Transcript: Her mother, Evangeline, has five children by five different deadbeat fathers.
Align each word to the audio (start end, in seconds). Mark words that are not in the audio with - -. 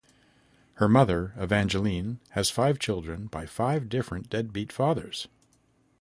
Her 0.77 0.89
mother, 0.89 1.33
Evangeline, 1.37 2.21
has 2.31 2.49
five 2.49 2.79
children 2.79 3.27
by 3.27 3.45
five 3.45 3.87
different 3.87 4.31
deadbeat 4.31 4.71
fathers. 4.71 5.27